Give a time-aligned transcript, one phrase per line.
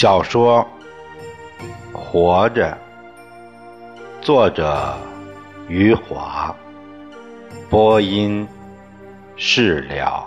[0.00, 0.66] 小说
[1.94, 2.74] 《活着》，
[4.24, 4.96] 作者
[5.68, 6.56] 余华，
[7.68, 8.48] 播音
[9.36, 10.19] 释了。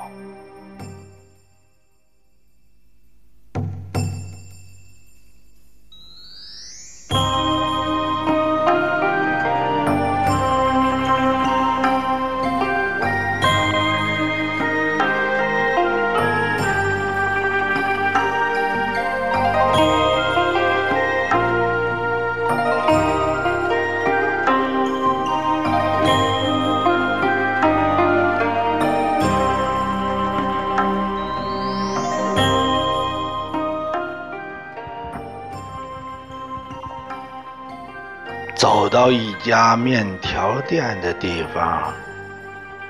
[39.44, 41.94] 家面条店的地方，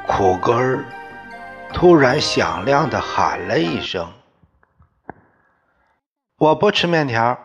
[0.08, 0.86] 苦根儿
[1.74, 4.14] 突然响亮的喊了一声
[6.38, 7.40] ：“我不吃面条。”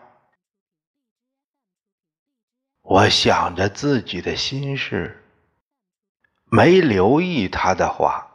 [2.83, 5.25] 我想着自己的心事，
[6.45, 8.27] 没留意他的话，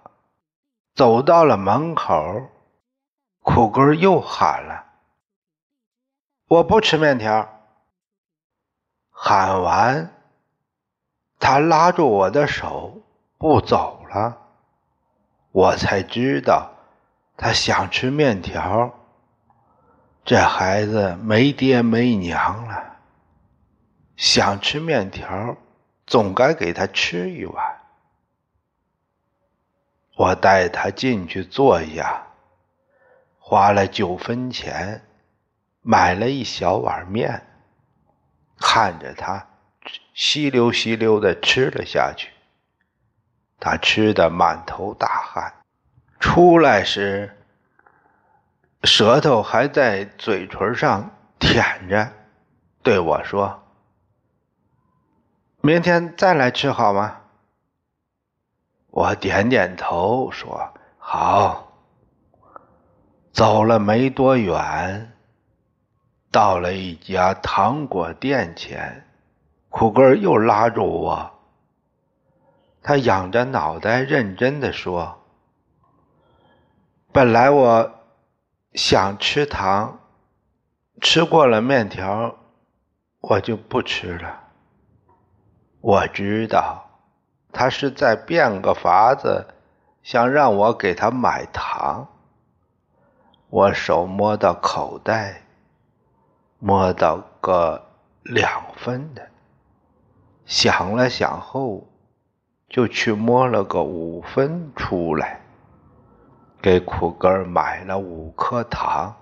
[0.97, 2.51] 走到了门口，
[3.39, 4.87] 苦根又喊了
[6.51, 7.49] ：“我不吃面条。”
[9.17, 10.14] 喊完，
[11.39, 13.03] 他拉住我的手
[13.39, 14.39] 不走了，
[15.53, 16.71] 我才知道
[17.37, 18.93] 他想吃面条。
[20.25, 22.97] 这孩子没爹没娘了，
[24.17, 25.57] 想吃面条，
[26.07, 27.81] 总该给他吃一碗。
[30.17, 32.29] 我带他进去坐下，
[33.39, 35.03] 花了九分钱，
[35.83, 37.47] 买了一小碗面。
[38.59, 39.47] 看着他
[40.15, 42.31] 吸溜吸溜的吃了下去，
[43.59, 45.53] 他吃的满头大汗，
[46.21, 47.37] 出来时
[48.85, 52.13] 舌头还在嘴唇上舔着，
[52.83, 53.65] 对我说
[55.61, 57.21] ：“明天再来吃好吗？”
[58.91, 61.73] 我点点头说：“好。”
[63.33, 65.11] 走了没多远。
[66.31, 69.04] 到了一家糖果店前，
[69.77, 71.33] 苦根又拉住我。
[72.81, 75.19] 他仰着脑袋，认真的说
[77.11, 77.91] ：“本来我
[78.75, 79.99] 想吃糖，
[81.01, 82.37] 吃过了面条，
[83.19, 84.45] 我就不吃了。
[85.81, 86.89] 我知道，
[87.53, 89.49] 他是在变个法子，
[90.05, 92.07] 想让我给他买糖。
[93.49, 95.43] 我手摸到口袋。”
[96.61, 97.91] 摸到个
[98.23, 99.29] 两分的，
[100.47, 101.87] 想了想后，
[102.69, 105.41] 就去摸了个五分出来，
[106.61, 109.15] 给苦根买了五颗糖。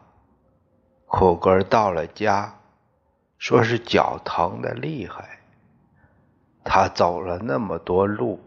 [1.06, 2.54] 苦根到了家，
[3.38, 5.40] 说是脚疼的厉害，
[6.64, 8.40] 他走了那么多路，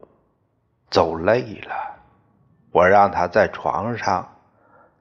[0.89, 1.97] 走累了，
[2.71, 4.27] 我让他在床上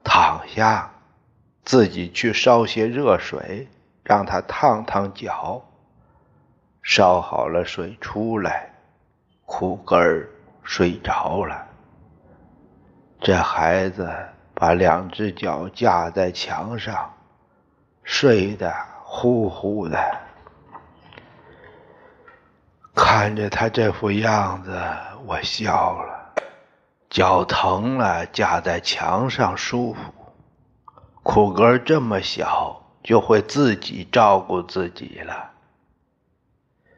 [0.03, 0.91] 躺下，
[1.63, 3.67] 自己去烧些热水。
[4.07, 5.63] 让他烫烫脚，
[6.87, 8.69] 烧好了水出来，
[9.47, 10.29] 苦根儿
[10.61, 11.65] 睡着了。
[13.19, 14.07] 这孩子
[14.53, 17.11] 把两只脚架在墙上，
[18.03, 18.71] 睡得
[19.03, 19.99] 呼呼的。
[22.93, 24.79] 看着他这副样子，
[25.25, 26.35] 我笑了。
[27.09, 29.99] 脚疼了，架在墙上舒服。
[31.23, 32.83] 苦根这么小。
[33.05, 35.51] 就会自己照顾自己了。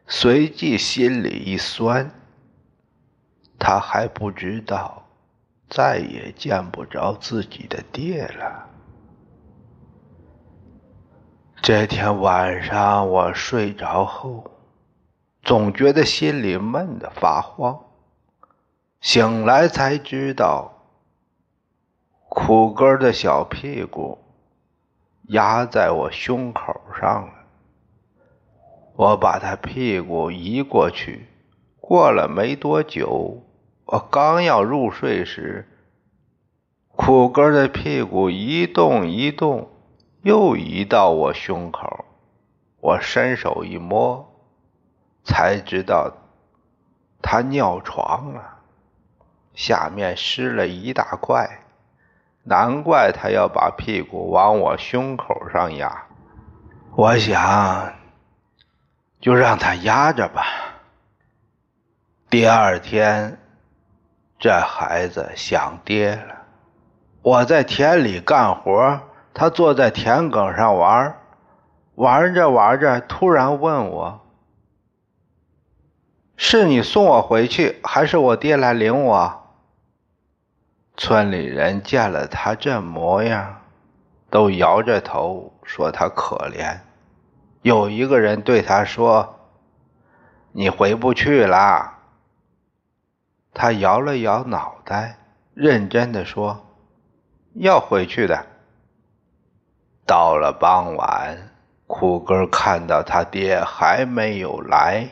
[0.10, 2.10] 随即心里一酸，
[3.60, 5.06] 他还不知道
[5.70, 8.70] 再也见不着自己的爹了。
[11.62, 14.50] 这天晚上我睡着后，
[15.44, 17.78] 总觉得心里闷得发慌。
[19.02, 20.72] 醒来才知道，
[22.30, 24.24] 苦根的小屁股。
[25.30, 27.37] 压在我胸口上了，
[28.98, 31.28] 我把他屁股移过去。
[31.80, 33.44] 过了没多久，
[33.86, 35.68] 我刚要入睡时，
[36.96, 39.70] 苦根的屁股一动一动，
[40.24, 42.06] 又移到我胸口。
[42.82, 44.34] 我伸手一摸，
[45.24, 46.12] 才知道
[47.22, 48.62] 他尿床了，
[49.54, 51.48] 下面湿了一大块。
[52.44, 56.08] 难怪他要把屁股往我胸口上压，
[56.96, 57.94] 我想
[59.20, 60.44] 就让他压着吧。
[62.30, 63.40] 第二天，
[64.38, 66.36] 这孩子想爹了。
[67.22, 69.02] 我在田里干活，
[69.34, 71.18] 他坐在田埂上玩，
[71.96, 74.22] 玩着玩着，突然问我
[76.38, 79.44] ：“是你送我回去，还是我爹来领我？”
[80.96, 83.62] 村里人见了他这模样，
[84.30, 86.80] 都摇着头说他可怜。
[87.68, 89.40] 有一个人对他说
[90.56, 92.00] ：“你回不去啦。”
[93.54, 95.18] 他摇了摇脑袋，
[95.54, 96.66] 认真的说
[97.56, 98.46] ：“要回去的。”
[100.08, 101.38] 到了傍晚，
[101.88, 105.10] 苦根看到他爹还没有来，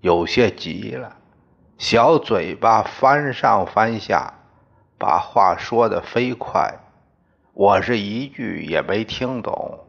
[0.00, 1.18] 有些急了，
[1.76, 4.32] 小嘴巴翻上翻下。
[4.96, 6.78] 把话说的飞快，
[7.52, 9.80] 我是一句也没听懂。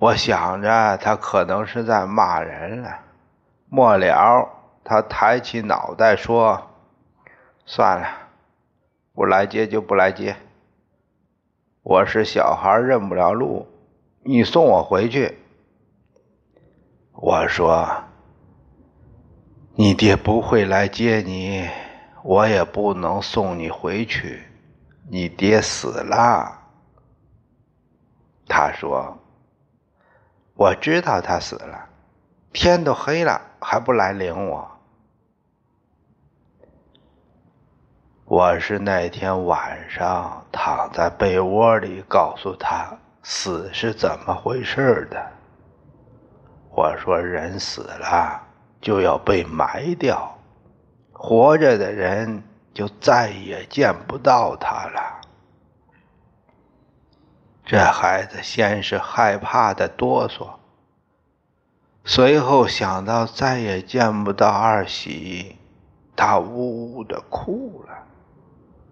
[0.00, 3.00] 我想着他可能是在骂人了，
[3.68, 4.48] 末了
[4.82, 6.70] 他抬起脑袋说
[7.66, 8.08] ：“算了，
[9.12, 10.34] 不来接就不来接。
[11.82, 13.68] 我是小孩，认不了路，
[14.22, 15.36] 你送我回去。”
[17.12, 17.86] 我说
[19.76, 21.68] ：“你爹不会来接你。”
[22.24, 24.42] 我也不能送你回去，
[25.10, 26.58] 你爹死了。
[28.46, 29.18] 他说
[30.60, 31.88] ：“我知道他死了，
[32.52, 34.70] 天都黑了还不来领我。”
[38.28, 45.32] 我是那天晚上躺在被窝里告诉他死是怎么回事的。
[46.68, 48.42] 我说：“人死了
[48.82, 50.36] 就要被埋掉。”
[51.10, 52.42] 活着的人
[52.74, 55.19] 就再也见不到他了。
[57.70, 60.54] 这孩子先是害怕的哆嗦，
[62.04, 65.54] 随后想到再也见不到二喜，
[66.16, 67.94] 他呜呜的哭了，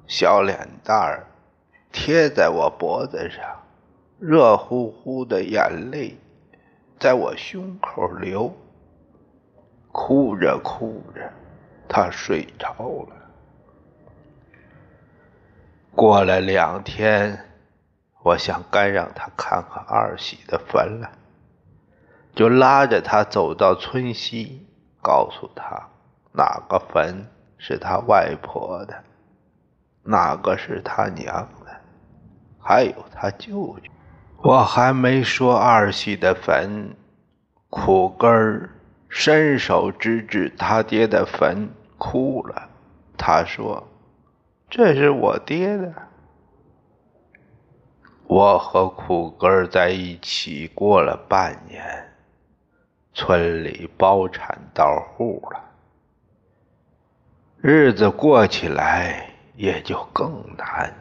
[0.06, 1.26] 小脸蛋儿
[1.90, 3.44] 贴在我脖子上，
[4.20, 6.16] 热乎乎的眼泪
[7.00, 8.54] 在我胸口流，
[9.90, 11.28] 哭着哭着。
[11.88, 13.16] 他睡着了。
[15.96, 17.47] 过了两天，
[18.28, 21.10] 我想该让他看看二喜的坟了，
[22.34, 24.66] 就拉着他走到村西，
[25.00, 25.88] 告诉他
[26.32, 27.26] 哪个坟
[27.56, 29.02] 是他外婆的，
[30.02, 31.70] 哪个是他娘的，
[32.60, 33.90] 还有他舅舅。
[34.42, 36.94] 我还没说二喜的坟，
[37.70, 38.70] 苦根儿
[39.08, 41.70] 伸手指指他爹的坟。
[41.96, 42.68] 哭了，
[43.16, 43.88] 他说
[44.70, 45.92] ：“这是我爹的。”
[48.28, 52.12] 我和苦根在一起过了半年，
[53.14, 55.64] 村里包产到户了，
[57.56, 60.92] 日子过起来也就更难。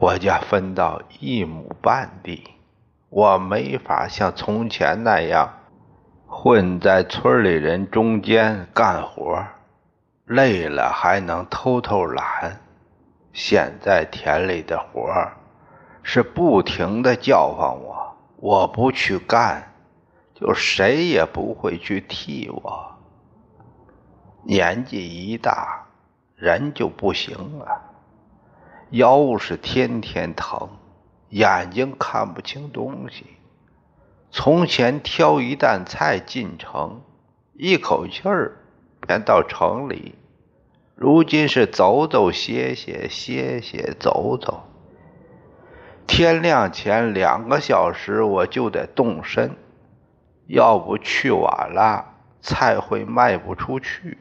[0.00, 2.42] 我家分到一亩半地，
[3.10, 5.52] 我没法像从前那样。
[6.26, 9.44] 混在村里人中间干活，
[10.24, 12.62] 累了还能偷偷懒。
[13.36, 15.36] 现在田里的活儿
[16.02, 19.74] 是不停的叫唤我，我不去干，
[20.32, 22.96] 就谁也不会去替我。
[24.42, 25.84] 年纪一大，
[26.34, 27.82] 人就不行了，
[28.92, 30.70] 腰是天天疼，
[31.28, 33.26] 眼睛看不清东西。
[34.30, 37.02] 从前挑一担菜进城，
[37.52, 38.56] 一口气儿
[39.06, 40.14] 便到城里；
[40.98, 44.64] 如今是走走歇歇，歇歇走走。
[46.06, 49.50] 天亮前两个小时我就得动身，
[50.46, 54.16] 要不去晚了，菜会卖不出去。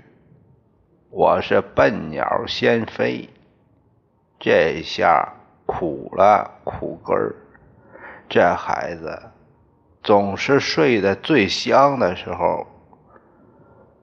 [1.09, 3.29] 我是笨鸟先飞，
[4.37, 5.31] 这下
[5.65, 7.35] 苦了苦根儿，
[8.27, 9.17] 这孩子。
[10.03, 12.67] 总是睡得最香的时候，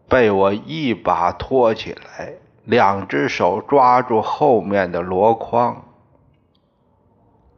[0.08, 2.32] 被我一把拖起来，
[2.64, 5.85] 两只手抓住后面的箩筐，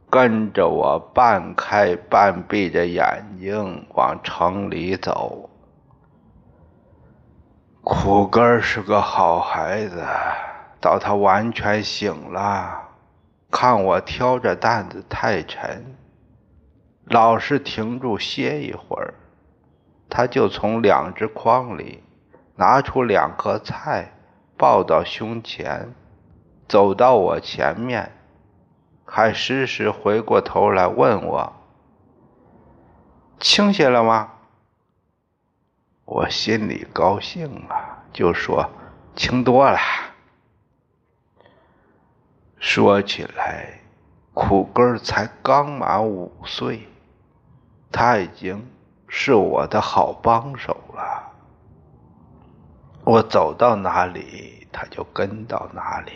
[0.09, 5.49] 跟着我半开半闭着眼睛往城里走。
[7.83, 10.03] 苦根是个好孩子，
[10.81, 12.89] 到他完全醒了，
[13.51, 15.95] 看我挑着担子太沉。
[17.03, 19.13] 老是停住歇一会儿，
[20.09, 22.01] 他就从两只筐里
[22.55, 24.14] 拿出两颗菜，
[24.57, 25.93] 抱到胸前，
[26.67, 28.11] 走到我前面，
[29.05, 31.53] 还时时回过头来问我
[33.39, 34.31] ：“轻些了吗？”
[36.05, 38.69] 我心里高兴啊，就说
[39.15, 39.77] ：“轻多了。”
[42.57, 43.81] 说起来，
[44.33, 46.87] 苦根才刚满五岁。
[47.91, 48.67] 他已经
[49.07, 51.24] 是我的好帮手了。
[53.05, 56.11] 我走到哪里，他就跟到哪里，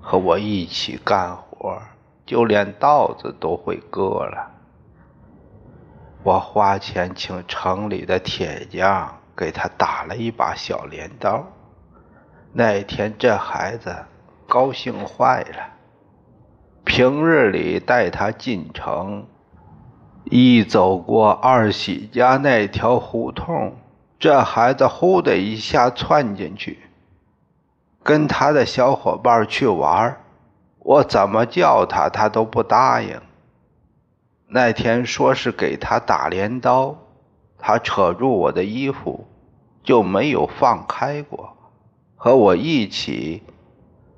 [0.00, 1.78] 和我一起干活，
[2.24, 4.50] 就连稻子都会割了。
[6.22, 11.44] 我花钱请城里的铁匠给他打了一把小镰刀。
[12.54, 13.94] 那天这孩子
[14.48, 15.74] 高兴坏了。
[16.84, 19.26] 平日里带他进城，
[20.24, 23.76] 一走过二喜家那条胡同，
[24.18, 26.78] 这孩子呼的一下窜进去，
[28.02, 30.20] 跟他的小伙伴去玩。
[30.78, 33.20] 我怎么叫他，他都不答应。
[34.48, 36.96] 那天说是给他打镰刀，
[37.58, 39.26] 他扯住我的衣服，
[39.82, 41.56] 就没有放开过，
[42.14, 43.42] 和我一起。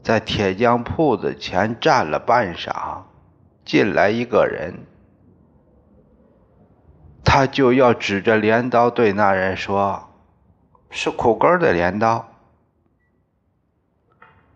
[0.03, 2.99] 在铁匠铺子前站了半晌，
[3.65, 4.87] 进来一个人，
[7.31, 10.09] 他就要指着镰刀对那人说
[10.89, 12.27] ：“是苦根的镰刀。”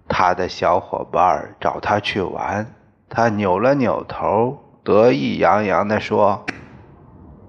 [0.08, 2.74] 他的小伙伴找他去玩，
[3.10, 6.46] 他扭了扭头，得意洋洋地说：“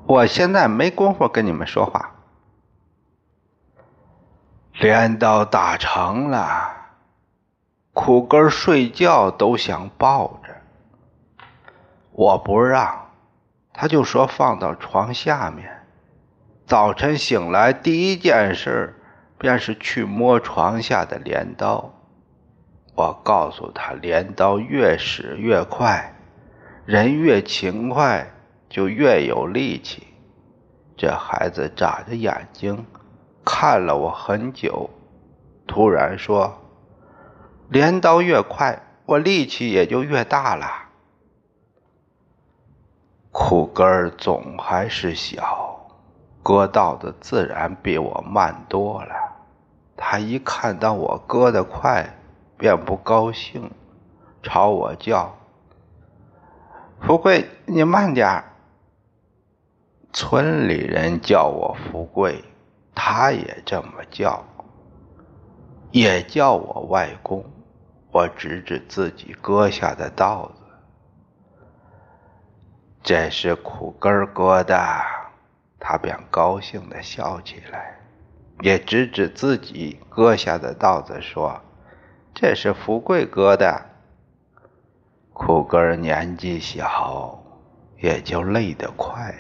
[0.06, 2.16] 我现在没工夫跟你们说话。”
[4.78, 6.70] 镰刀打成了。
[7.94, 10.54] 苦根睡觉都想抱着，
[12.12, 13.03] 我不让，
[13.74, 15.70] 他就说放到床下面。
[16.66, 18.96] 早晨醒来第一件事
[19.38, 21.94] 便是去摸床下的镰刀。
[22.96, 26.16] 我告诉他，镰刀越使越快，
[26.86, 28.32] 人越勤快
[28.70, 30.08] 就越有力气。
[30.96, 32.86] 这孩子眨着眼睛
[33.44, 34.90] 看了我很久，
[35.68, 36.60] 突然说。
[37.70, 40.83] 镰刀越快，我力气也就越大了。
[43.34, 45.90] 苦根总还是小，
[46.44, 49.16] 割稻子自然比我慢多了。
[49.98, 52.08] 他一看到我割得快，
[52.60, 53.72] 便不高兴，
[54.44, 55.36] 朝我叫
[57.02, 58.44] ：“富贵，你慢点儿。”
[60.14, 62.44] 村里人叫我富贵，
[62.94, 64.46] 他也这么叫，
[65.90, 67.44] 也叫我外公。
[68.12, 70.63] 我指指自己割下的稻子，
[73.04, 74.78] 这是苦根割的，
[75.78, 78.00] 他便高兴地笑起来，
[78.62, 81.62] 也指指自己割下的稻子说
[82.34, 83.90] ：“这是富贵割的。”
[85.34, 87.44] 苦根年纪小，
[87.98, 89.36] 也就累得快，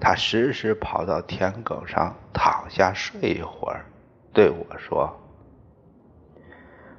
[0.00, 3.84] 他时时跑到田埂上躺下睡一会儿，
[4.32, 5.20] 对我说：“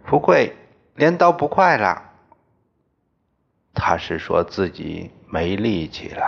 [0.05, 0.55] 富贵。”
[0.93, 2.11] 镰刀不快了，
[3.73, 6.23] 他是说自己没力气了。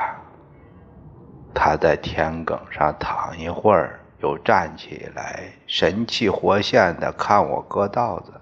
[1.54, 8.34] 他在田埂上躺一会儿，又站起来，神气活现的看我割稻子，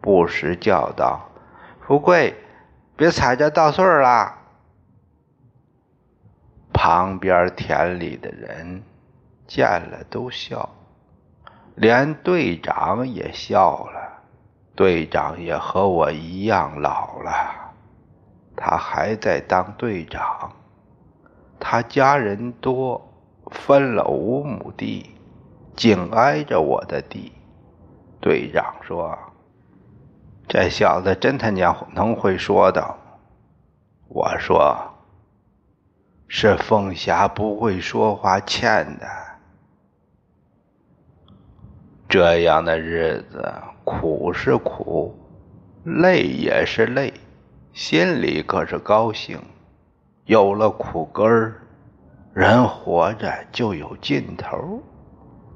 [0.00, 1.28] 不时叫道
[1.86, 2.34] ：“富贵，
[2.96, 4.34] 别踩着稻穗了。”
[6.72, 8.82] 旁边田里的人
[9.46, 10.68] 见了都笑，
[11.74, 14.22] 连队长也笑了。
[14.74, 17.65] 队长也和我一样老了，
[18.56, 20.50] 他还在当队长。
[21.60, 23.08] 他家人多，
[23.50, 25.10] 分了五亩地，
[25.76, 27.32] 紧挨着我的地。
[28.20, 29.16] 队长说
[30.48, 32.96] ：“这小子真他娘能会说的。”
[34.08, 34.76] 我说
[36.26, 39.06] ：“是凤霞不会说话欠的。”
[42.08, 43.52] 这样的日子。
[43.88, 45.14] 苦是苦，
[45.84, 47.14] 累也是累，
[47.76, 49.38] 心里可是高兴。
[50.24, 51.60] 有了苦根儿，
[52.32, 54.82] 人活着就有劲头。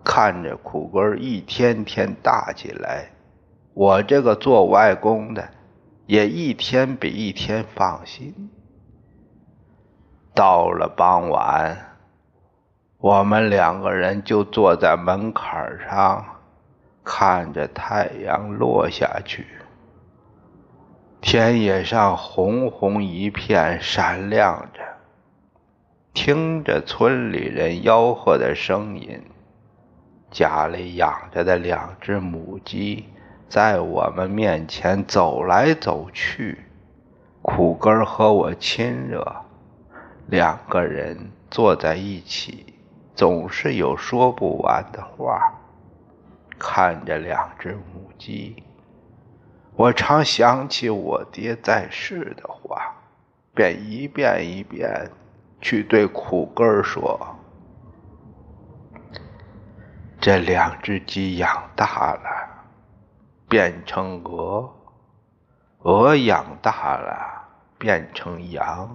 [0.05, 3.09] 看着苦根儿一天天大起来，
[3.73, 5.49] 我这个做外公的
[6.05, 8.51] 也一天比一天放心。
[10.35, 11.97] 到了傍晚，
[12.99, 16.23] 我们两个人就坐在门槛上。
[17.03, 19.47] 看着太阳落下去，
[21.21, 24.81] 田野上红红一片，闪亮着。
[26.15, 29.23] 听着村里人吆喝的声音，
[30.31, 33.05] 家里养着的两只母鸡
[33.49, 36.65] 在我们面前走来走去。
[37.43, 39.45] 苦根和我亲热，
[40.27, 42.75] 两个人坐在一起，
[43.15, 45.53] 总是有说不完的话。
[46.59, 48.63] 看着两只母鸡，
[49.77, 52.95] 我常想起我爹在世的话，
[53.55, 55.11] 便一遍一遍
[55.61, 57.19] 去对苦根儿说
[60.21, 62.21] ：“这两只鸡养大了，
[63.49, 64.69] 变成鹅；
[65.79, 67.17] 鹅养大了，
[67.79, 68.87] 变成羊；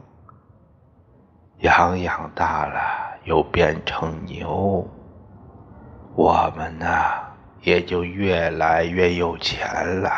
[1.60, 2.80] 羊养大了，
[3.24, 4.88] 又变成牛。
[6.16, 6.86] 我们呢，
[7.62, 9.68] 也就越来越有钱
[10.02, 10.12] 了。”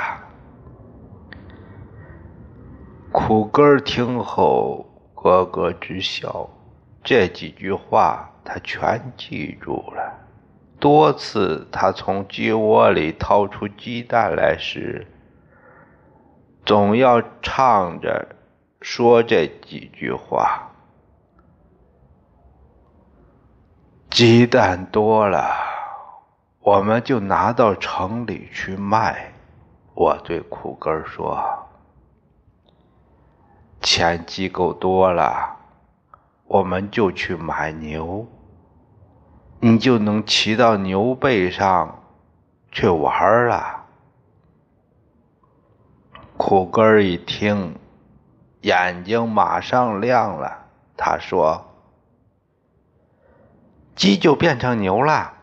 [3.12, 4.86] 苦根听后
[5.16, 6.50] 咯咯直笑，
[7.04, 10.14] 这几句话他全记住了。
[10.80, 15.08] 多次他从鸡窝里掏出鸡蛋来时，
[16.66, 18.28] 总要唱着
[18.82, 20.70] 说这几句话
[24.12, 25.50] ：“鸡蛋多了，
[26.60, 29.34] 我们就拿到城里去卖。”
[29.96, 31.67] 我对苦根说。
[33.82, 35.58] 钱积够多了，
[36.46, 38.28] 我们就去买牛，
[39.60, 42.04] 你就能骑到牛背上
[42.72, 43.86] 去玩了。
[46.36, 47.76] 苦根一听，
[48.62, 50.66] 眼睛马上亮了。
[50.96, 51.66] 他说
[53.96, 55.34] ：“鸡就变成牛了。”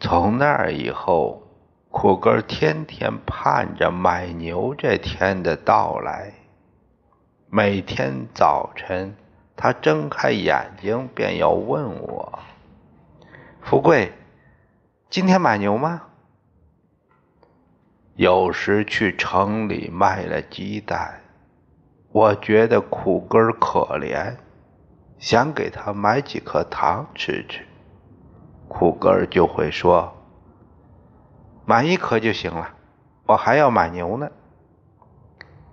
[0.00, 1.42] 从那以后，
[1.90, 6.32] 苦根天天盼着买牛这天的到来。
[7.50, 9.16] 每天早晨，
[9.56, 12.38] 他睁开眼睛便要问我
[13.64, 14.12] ：“富贵，
[15.08, 16.02] 今天买牛吗？”
[18.16, 21.22] 有时去城里卖了鸡蛋，
[22.12, 24.36] 我觉得苦根可怜，
[25.18, 27.64] 想给他买几颗糖吃吃，
[28.68, 30.12] 苦根就会说
[31.64, 32.74] ：“买一颗就行了，
[33.24, 34.28] 我还要买牛呢。”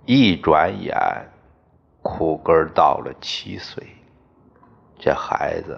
[0.06, 0.96] 一转眼。
[2.06, 3.84] 苦根到了七岁，
[4.96, 5.76] 这孩子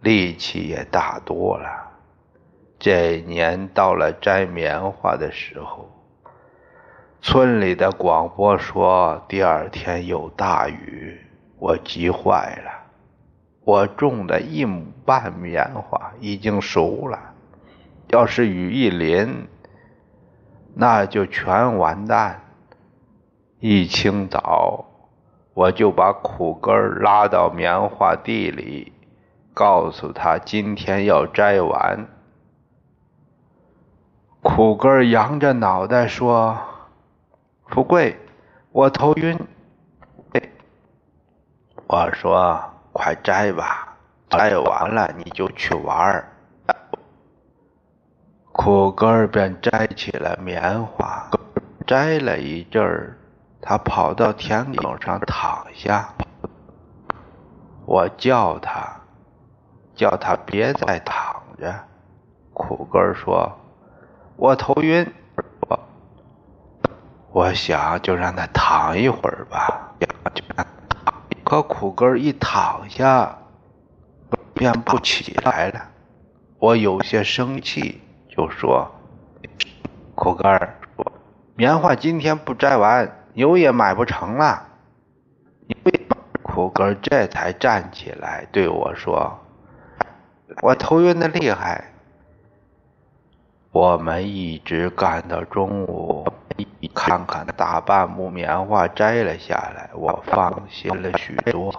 [0.00, 1.68] 力气也大多了。
[2.78, 5.90] 这年到了摘棉花的时候，
[7.20, 11.20] 村里的广播说第二天有大雨，
[11.58, 12.70] 我急坏了。
[13.64, 17.34] 我种的一亩半棉花已经熟了，
[18.06, 19.48] 要是雨一淋，
[20.74, 22.42] 那就全完蛋。
[23.58, 24.87] 一清早。
[25.58, 28.92] 我就把苦根拉到棉花地里，
[29.52, 32.06] 告诉他今天要摘完。
[34.40, 36.56] 苦根扬着脑袋说
[37.66, 38.16] ：“富贵，
[38.70, 39.36] 我头晕。”
[41.88, 42.62] 我说
[42.94, 43.96] ：“快摘吧，
[44.30, 46.24] 摘完了你就去玩。”
[48.54, 51.28] 苦根便摘起了棉花，
[51.84, 53.17] 摘了一阵儿。
[53.60, 56.14] 他跑到田埂上躺下，
[57.84, 59.00] 我叫他，
[59.94, 61.74] 叫他别再躺着。
[62.52, 63.52] 苦根说
[64.36, 65.06] ：“我头晕。”
[67.30, 69.92] 我想就让他躺一会儿吧。
[71.44, 73.36] 可苦根一躺下，
[74.54, 75.80] 便不起来了。
[76.58, 78.90] 我有些生气，就说
[80.14, 80.74] ：“苦根儿，
[81.54, 84.66] 棉花今天不摘完。”牛也买不成了，
[86.42, 89.38] 苦根这才站起来对我说
[90.60, 91.84] ：“我头晕的厉害。”
[93.70, 96.26] 我们一直干到中午，
[96.92, 101.72] 看看大半亩棉花摘了下来，我放心了许多，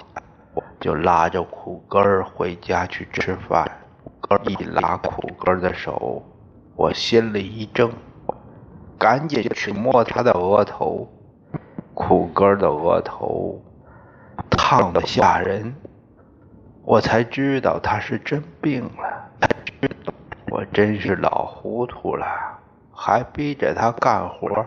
[0.80, 3.70] 就拉着苦根回家去吃饭。
[4.46, 6.24] 一拉苦根的手，
[6.78, 7.92] 我心里一怔，
[8.98, 11.06] 赶紧去摸他的额头。
[12.00, 13.62] 苦根的额头
[14.50, 15.76] 烫得吓人，
[16.86, 19.90] 我才知道他是真病了。
[20.50, 22.26] 我真是老糊涂了，
[22.94, 24.66] 还逼着他干活。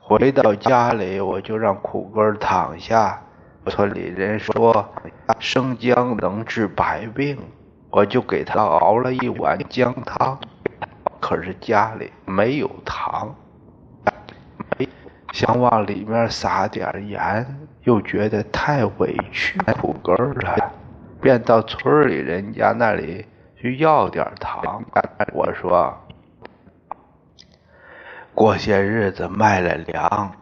[0.00, 3.20] 回到家里，我就让苦根躺下。
[3.66, 4.88] 村里人说
[5.38, 7.38] 生姜能治百病，
[7.90, 10.38] 我就给他熬了一碗姜汤。
[11.20, 13.34] 可是家里没有糖。
[15.32, 20.72] 想往里面撒点盐，又觉得太委屈苦根了，
[21.20, 24.82] 便到村里人家那里去要点糖。
[25.32, 25.94] 我说
[28.34, 30.32] ：“过些日子卖了粮，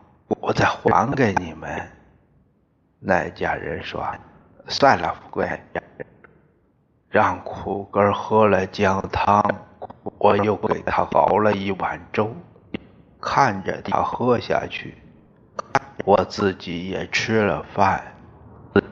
[0.41, 1.69] 我再还给你们。”
[3.01, 4.07] 那家人说
[4.69, 5.49] ：“算了，富贵，
[7.09, 9.45] 让苦根喝了姜汤，
[10.19, 12.31] 我又给他熬了一碗粥。”
[13.21, 14.97] 看着他喝下去，
[16.05, 18.13] 我自己也吃了饭。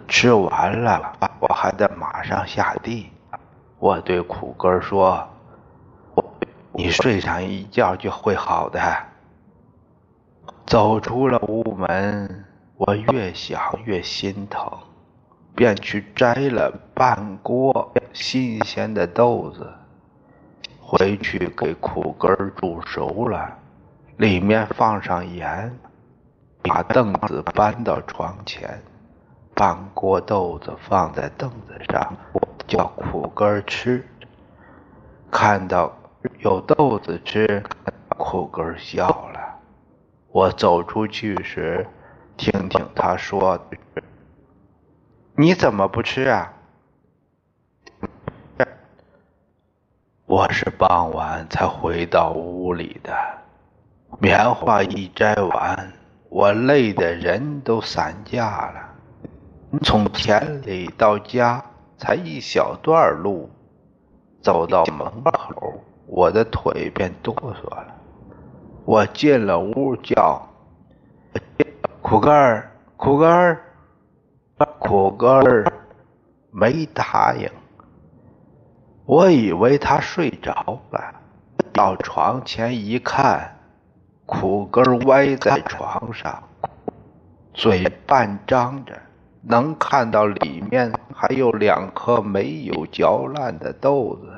[0.08, 3.10] 吃完了，我还得马上下地。
[3.78, 5.28] 我对苦根说
[6.72, 8.80] ：“你睡上一觉就会好的。”
[10.66, 12.44] 走出了屋门，
[12.76, 14.66] 我越想越心疼，
[15.54, 19.70] 便去摘了半锅新鲜的豆子，
[20.80, 23.58] 回去给苦根煮熟了，
[24.16, 25.76] 里面放上盐，
[26.62, 28.80] 把凳子搬到床前。
[29.54, 32.14] 半锅豆子放在凳子上，
[32.66, 34.06] 叫苦根吃。
[35.30, 35.92] 看到
[36.40, 37.62] 有豆子吃，
[38.16, 39.58] 苦根笑了。
[40.30, 41.86] 我走出去时，
[42.36, 43.60] 听听他说
[45.36, 46.52] ：“你怎么不吃啊？”
[50.26, 53.12] 我是傍晚才回到屋里的，
[54.20, 55.92] 棉花一摘完，
[56.30, 59.78] 我累得人都散架了。
[59.82, 61.62] 从田里到家
[61.98, 63.50] 才一小段路，
[64.40, 67.86] 走到门口，我的腿便哆嗦了。
[68.84, 70.48] 我进了屋，叫
[72.00, 73.60] 苦根儿，苦根儿，
[74.78, 75.72] 苦根儿，
[76.50, 77.50] 没答应。
[79.06, 81.14] 我以为他睡着了，
[81.72, 83.53] 到床前一看，
[84.26, 86.42] 苦根歪在床上，
[87.52, 88.94] 嘴半张着。
[89.46, 94.32] 能看到里面还有两颗没有嚼烂的豆子，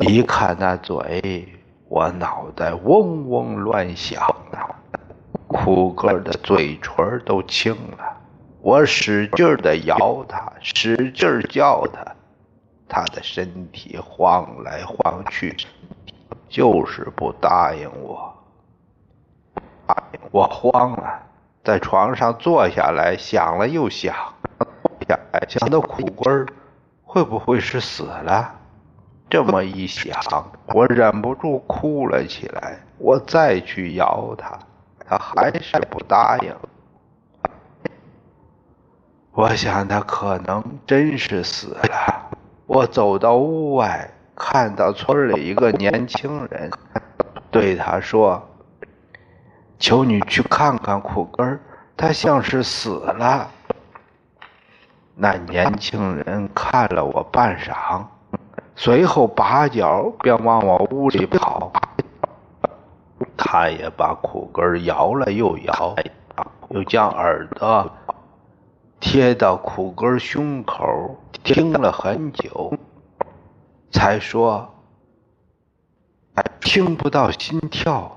[0.00, 1.46] 一看那嘴，
[1.88, 4.18] 我脑袋嗡嗡乱响
[4.50, 4.58] 的，
[5.46, 8.16] 苦根的嘴唇都青了。
[8.62, 12.16] 我使劲的摇他，使劲叫他，
[12.88, 15.54] 他的身体晃来晃去，
[16.48, 18.34] 就是不答应我。
[20.30, 21.22] 我慌了。
[21.64, 24.14] 在床上坐下来，想了又想，
[25.06, 26.46] 想想到苦瓜儿
[27.04, 28.54] 会不会是死了？
[29.28, 30.14] 这么一想，
[30.74, 32.78] 我忍不住哭了起来。
[32.96, 34.58] 我再去摇他，
[35.06, 36.54] 他还是不答应。
[39.32, 42.30] 我想他可能真是死了。
[42.66, 46.70] 我走到屋外，看到村里一个年轻人，
[47.50, 48.42] 对他说。
[49.80, 51.60] 求你去看看苦根，
[51.96, 53.48] 他像是死了。
[55.14, 58.04] 那年轻人看了我半晌，
[58.74, 61.72] 随后拔脚便往我屋里跑。
[63.36, 65.94] 他也把苦根摇了又摇，
[66.70, 67.88] 又将耳朵
[68.98, 72.72] 贴到苦根胸口，听了很久，
[73.90, 74.74] 才说
[76.60, 78.14] ：“听不到心跳。”